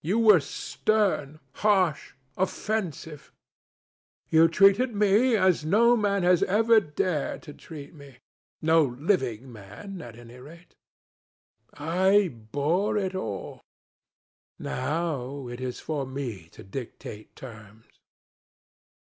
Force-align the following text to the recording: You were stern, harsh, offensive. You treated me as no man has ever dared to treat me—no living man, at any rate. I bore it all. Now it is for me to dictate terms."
You 0.00 0.18
were 0.18 0.40
stern, 0.40 1.40
harsh, 1.60 2.14
offensive. 2.38 3.30
You 4.30 4.48
treated 4.48 4.94
me 4.96 5.36
as 5.36 5.62
no 5.66 5.94
man 5.94 6.22
has 6.22 6.42
ever 6.44 6.80
dared 6.80 7.42
to 7.42 7.52
treat 7.52 7.92
me—no 7.92 8.82
living 8.82 9.52
man, 9.52 10.00
at 10.00 10.16
any 10.16 10.38
rate. 10.38 10.74
I 11.74 12.28
bore 12.28 12.96
it 12.96 13.14
all. 13.14 13.60
Now 14.58 15.48
it 15.48 15.60
is 15.60 15.80
for 15.80 16.06
me 16.06 16.48
to 16.52 16.64
dictate 16.64 17.36
terms." 17.36 17.84